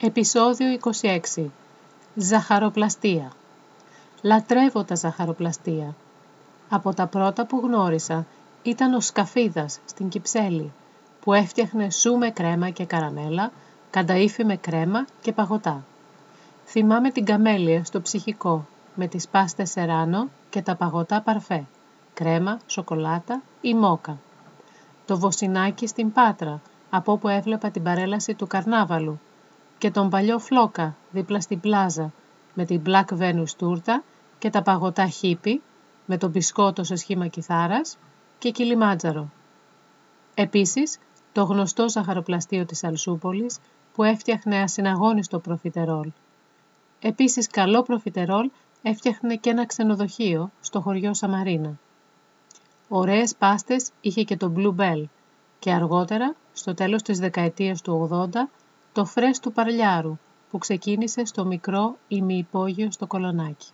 Επισόδιο 0.00 0.78
26 1.36 1.46
Ζαχαροπλαστεία 2.14 3.32
Λατρεύω 4.22 4.84
τα 4.84 4.94
ζαχαροπλαστεία. 4.94 5.94
Από 6.68 6.94
τα 6.94 7.06
πρώτα 7.06 7.46
που 7.46 7.60
γνώρισα 7.64 8.26
ήταν 8.62 8.94
ο 8.94 9.00
Σκαφίδας 9.00 9.78
στην 9.84 10.08
Κυψέλη, 10.08 10.72
που 11.20 11.32
έφτιαχνε 11.32 11.90
σου 11.90 12.16
με 12.16 12.30
κρέμα 12.30 12.70
και 12.70 12.84
καραμέλα, 12.84 13.52
κανταήφι 13.90 14.44
με 14.44 14.56
κρέμα 14.56 15.06
και 15.20 15.32
παγωτά. 15.32 15.84
Θυμάμαι 16.66 17.10
την 17.10 17.24
καμέλια 17.24 17.84
στο 17.84 18.00
ψυχικό, 18.00 18.66
με 18.94 19.06
τις 19.06 19.28
πάστες 19.28 19.70
σεράνο 19.70 20.28
και 20.50 20.62
τα 20.62 20.74
παγωτά 20.74 21.20
παρφέ, 21.20 21.64
κρέμα, 22.14 22.58
σοκολάτα 22.66 23.42
ή 23.60 23.74
μόκα. 23.74 24.18
Το 25.06 25.18
βοσινάκι 25.18 25.86
στην 25.86 26.12
Πάτρα, 26.12 26.60
από 26.90 27.12
όπου 27.12 27.28
έβλεπα 27.28 27.70
την 27.70 27.82
παρέλαση 27.82 28.34
του 28.34 28.46
καρνάβαλου 28.46 29.20
και 29.78 29.90
τον 29.90 30.08
παλιό 30.08 30.38
φλόκα 30.38 30.96
δίπλα 31.10 31.40
στην 31.40 31.60
πλάζα 31.60 32.12
με 32.54 32.64
την 32.64 32.82
Black 32.86 33.18
Venus 33.18 33.50
τούρτα 33.56 34.02
και 34.38 34.50
τα 34.50 34.62
παγωτά 34.62 35.06
χίπη 35.06 35.62
με 36.06 36.16
τον 36.16 36.30
μπισκότο 36.30 36.84
σε 36.84 36.96
σχήμα 36.96 37.26
κιθάρας 37.26 37.98
και 38.38 38.50
κιλιμάτζαρο. 38.50 39.30
Επίσης, 40.34 40.98
το 41.32 41.44
γνωστό 41.44 41.88
ζαχαροπλαστείο 41.88 42.64
της 42.64 42.84
Αλσούπολης 42.84 43.58
που 43.94 44.02
έφτιαχνε 44.02 44.60
ασυναγώνιστο 44.60 45.38
προφιτερόλ. 45.38 46.10
Επίσης, 47.00 47.46
καλό 47.46 47.82
προφιτερόλ 47.82 48.50
έφτιαχνε 48.82 49.36
και 49.36 49.50
ένα 49.50 49.66
ξενοδοχείο 49.66 50.50
στο 50.60 50.80
χωριό 50.80 51.14
Σαμαρίνα. 51.14 51.78
Ωραίες 52.88 53.36
πάστες 53.36 53.90
είχε 54.00 54.22
και 54.22 54.36
το 54.36 54.52
Blue 54.56 54.74
Bell 54.76 55.04
και 55.58 55.72
αργότερα, 55.72 56.34
στο 56.52 56.74
τέλος 56.74 57.02
της 57.02 57.18
δεκαετίας 57.18 57.82
του 57.82 58.08
80, 58.10 58.48
το 58.96 59.04
φρές 59.04 59.38
του 59.40 59.52
Παρλιάρου 59.52 60.18
που 60.50 60.58
ξεκίνησε 60.58 61.24
στο 61.24 61.44
μικρό 61.44 61.96
ημιυπόγειο 62.08 62.90
στο 62.90 63.06
Κολονάκι. 63.06 63.68